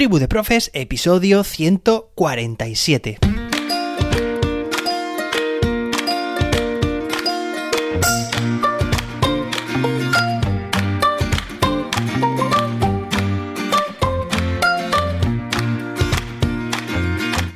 [0.00, 3.18] Tribu de Profes, episodio 147.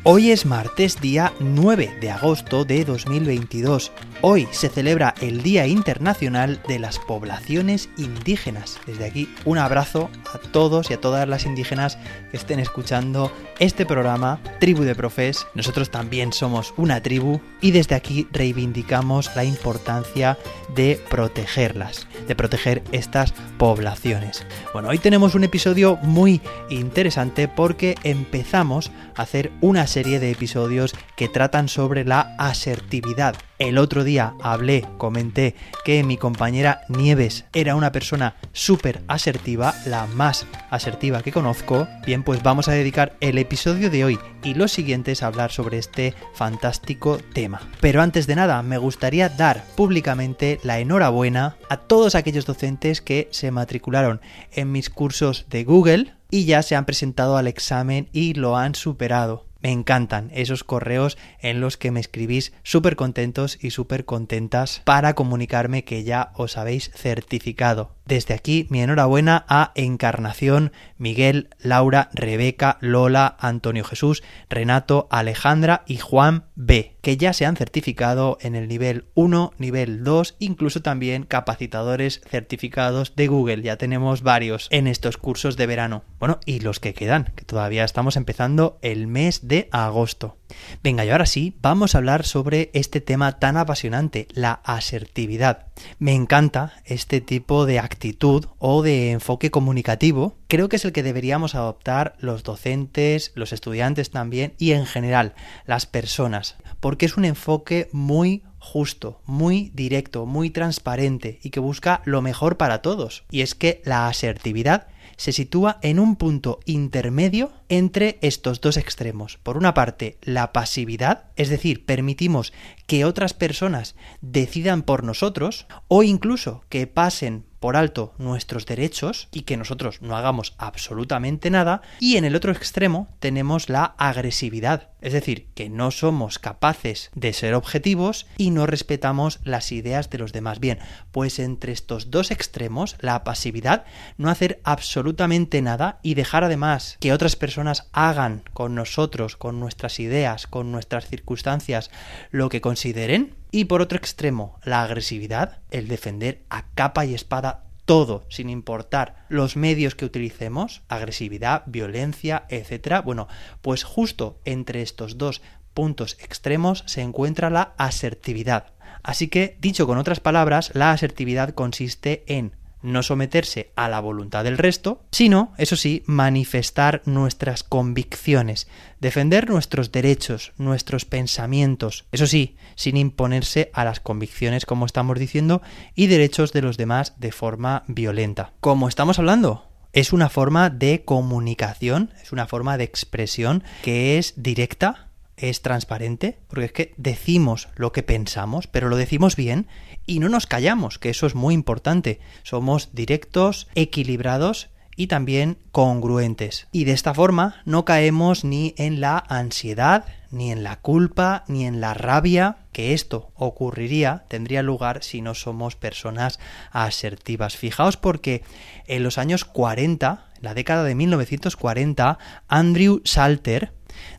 [0.02, 3.90] Hoy es martes, día 9 de agosto de 2022.
[4.26, 8.80] Hoy se celebra el Día Internacional de las Poblaciones Indígenas.
[8.86, 11.98] Desde aquí, un abrazo a todos y a todas las indígenas
[12.30, 15.46] que estén escuchando este programa, Tribu de Profes.
[15.52, 20.38] Nosotros también somos una tribu y desde aquí reivindicamos la importancia
[20.74, 24.46] de protegerlas, de proteger estas poblaciones.
[24.72, 30.94] Bueno, hoy tenemos un episodio muy interesante porque empezamos a hacer una serie de episodios
[31.14, 33.34] que tratan sobre la asertividad.
[33.60, 35.54] El otro día hablé, comenté
[35.84, 41.86] que mi compañera Nieves era una persona súper asertiva, la más asertiva que conozco.
[42.04, 45.78] Bien, pues vamos a dedicar el episodio de hoy y los siguientes a hablar sobre
[45.78, 47.60] este fantástico tema.
[47.80, 53.28] Pero antes de nada, me gustaría dar públicamente la enhorabuena a todos aquellos docentes que
[53.30, 58.34] se matricularon en mis cursos de Google y ya se han presentado al examen y
[58.34, 59.46] lo han superado.
[59.64, 65.14] Me encantan esos correos en los que me escribís súper contentos y súper contentas para
[65.14, 67.90] comunicarme que ya os habéis certificado.
[68.06, 75.96] Desde aquí, mi enhorabuena a Encarnación, Miguel, Laura, Rebeca, Lola, Antonio Jesús, Renato, Alejandra y
[75.96, 81.24] Juan B, que ya se han certificado en el nivel 1, nivel 2, incluso también
[81.24, 83.62] capacitadores certificados de Google.
[83.62, 86.04] Ya tenemos varios en estos cursos de verano.
[86.18, 90.36] Bueno, y los que quedan, que todavía estamos empezando el mes de agosto.
[90.82, 95.66] Venga, y ahora sí, vamos a hablar sobre este tema tan apasionante, la asertividad.
[95.98, 100.36] Me encanta este tipo de actitud o de enfoque comunicativo.
[100.48, 105.34] Creo que es el que deberíamos adoptar los docentes, los estudiantes también y en general
[105.66, 112.00] las personas, porque es un enfoque muy justo, muy directo, muy transparente y que busca
[112.04, 113.24] lo mejor para todos.
[113.30, 119.38] Y es que la asertividad se sitúa en un punto intermedio entre estos dos extremos.
[119.42, 122.52] Por una parte, la pasividad, es decir, permitimos
[122.86, 129.44] que otras personas decidan por nosotros o incluso que pasen por alto nuestros derechos y
[129.44, 131.80] que nosotros no hagamos absolutamente nada.
[131.98, 137.32] Y en el otro extremo tenemos la agresividad, es decir, que no somos capaces de
[137.32, 140.60] ser objetivos y no respetamos las ideas de los demás.
[140.60, 140.78] Bien,
[141.12, 143.84] pues entre estos dos extremos, la pasividad,
[144.16, 150.00] no hacer absolutamente nada y dejar además que otras personas hagan con nosotros, con nuestras
[150.00, 151.90] ideas, con nuestras circunstancias,
[152.30, 157.64] lo que consideren, y por otro extremo, la agresividad, el defender a capa y espada
[157.84, 163.02] todo, sin importar los medios que utilicemos, agresividad, violencia, etc.
[163.04, 163.28] Bueno,
[163.62, 165.42] pues justo entre estos dos
[165.74, 168.72] puntos extremos se encuentra la asertividad.
[169.02, 174.44] Así que, dicho con otras palabras, la asertividad consiste en no someterse a la voluntad
[174.44, 178.68] del resto, sino, eso sí, manifestar nuestras convicciones,
[179.00, 185.62] defender nuestros derechos, nuestros pensamientos, eso sí, sin imponerse a las convicciones, como estamos diciendo,
[185.94, 188.52] y derechos de los demás de forma violenta.
[188.60, 194.34] Como estamos hablando, es una forma de comunicación, es una forma de expresión que es
[194.36, 195.03] directa,
[195.36, 199.66] es transparente, porque es que decimos lo que pensamos, pero lo decimos bien
[200.06, 202.20] y no nos callamos, que eso es muy importante.
[202.42, 206.68] Somos directos, equilibrados y también congruentes.
[206.72, 211.66] Y de esta forma no caemos ni en la ansiedad, ni en la culpa, ni
[211.66, 216.38] en la rabia, que esto ocurriría, tendría lugar si no somos personas
[216.70, 217.56] asertivas.
[217.56, 218.42] Fijaos porque
[218.86, 222.18] en los años 40, la década de 1940,
[222.48, 223.72] Andrew Salter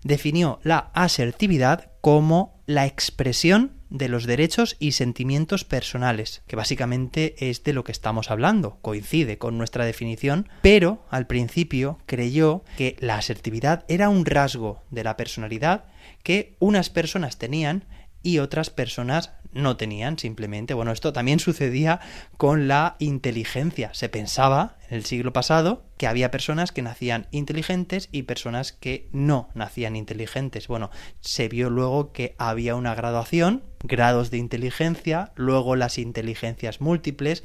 [0.03, 7.63] definió la asertividad como la expresión de los derechos y sentimientos personales, que básicamente es
[7.63, 13.17] de lo que estamos hablando, coincide con nuestra definición, pero al principio creyó que la
[13.17, 15.85] asertividad era un rasgo de la personalidad
[16.23, 17.85] que unas personas tenían
[18.25, 20.73] y otras personas no tenían simplemente.
[20.73, 21.99] Bueno, esto también sucedía
[22.37, 23.93] con la inteligencia.
[23.93, 29.07] Se pensaba en el siglo pasado que había personas que nacían inteligentes y personas que
[29.11, 30.67] no nacían inteligentes.
[30.67, 30.89] Bueno,
[31.21, 37.43] se vio luego que había una graduación, grados de inteligencia, luego las inteligencias múltiples.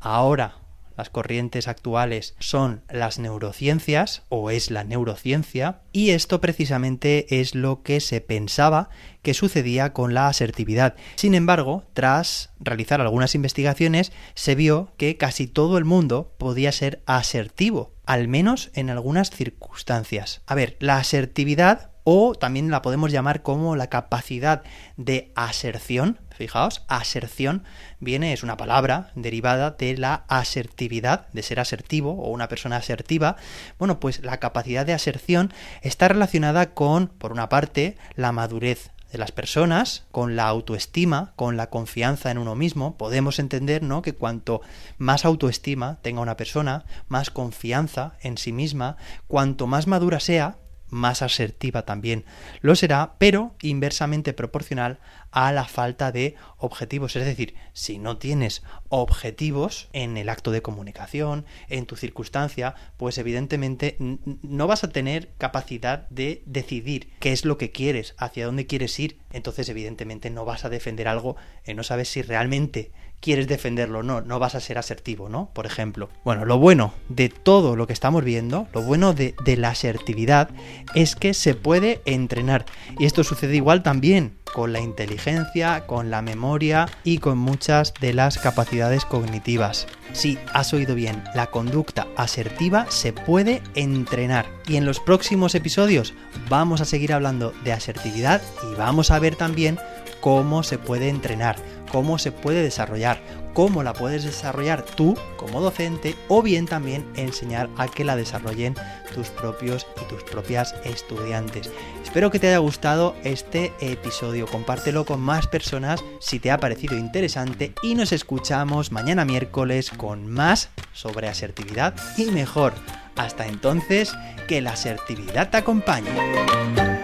[0.00, 0.61] Ahora
[0.96, 7.82] las corrientes actuales son las neurociencias o es la neurociencia y esto precisamente es lo
[7.82, 8.90] que se pensaba
[9.22, 10.96] que sucedía con la asertividad.
[11.14, 17.02] Sin embargo, tras realizar algunas investigaciones, se vio que casi todo el mundo podía ser
[17.06, 20.42] asertivo, al menos en algunas circunstancias.
[20.46, 24.62] A ver, la asertividad o también la podemos llamar como la capacidad
[24.96, 26.18] de aserción.
[26.36, 27.64] Fijaos, aserción
[28.00, 33.36] viene, es una palabra derivada de la asertividad, de ser asertivo o una persona asertiva.
[33.78, 35.52] Bueno, pues la capacidad de aserción
[35.82, 41.58] está relacionada con, por una parte, la madurez de las personas, con la autoestima, con
[41.58, 44.00] la confianza en uno mismo, podemos entender, ¿no?
[44.00, 44.62] que cuanto
[44.96, 48.96] más autoestima tenga una persona, más confianza en sí misma,
[49.28, 50.56] cuanto más madura sea,
[50.92, 52.24] más asertiva también
[52.60, 54.98] lo será, pero inversamente proporcional
[55.32, 57.16] a la falta de objetivos.
[57.16, 63.18] Es decir, si no tienes objetivos en el acto de comunicación, en tu circunstancia, pues
[63.18, 68.66] evidentemente no vas a tener capacidad de decidir qué es lo que quieres, hacia dónde
[68.66, 69.18] quieres ir.
[69.32, 71.36] Entonces, evidentemente, no vas a defender algo,
[71.66, 75.50] y no sabes si realmente quieres defenderlo, no, no vas a ser asertivo, ¿no?
[75.54, 76.10] Por ejemplo.
[76.24, 80.50] Bueno, lo bueno de todo lo que estamos viendo, lo bueno de, de la asertividad,
[80.94, 82.66] es que se puede entrenar.
[82.98, 88.12] Y esto sucede igual también con la inteligencia, con la memoria y con muchas de
[88.12, 89.86] las capacidades cognitivas.
[90.12, 94.46] Sí, has oído bien, la conducta asertiva se puede entrenar.
[94.68, 96.14] Y en los próximos episodios
[96.48, 99.78] vamos a seguir hablando de asertividad y vamos a ver también
[100.20, 101.56] cómo se puede entrenar
[101.92, 103.20] cómo se puede desarrollar,
[103.52, 108.74] cómo la puedes desarrollar tú como docente o bien también enseñar a que la desarrollen
[109.14, 111.70] tus propios y tus propias estudiantes.
[112.02, 116.96] Espero que te haya gustado este episodio, compártelo con más personas si te ha parecido
[116.96, 122.72] interesante y nos escuchamos mañana miércoles con más sobre asertividad y mejor.
[123.14, 124.14] Hasta entonces,
[124.48, 127.01] que la asertividad te acompañe.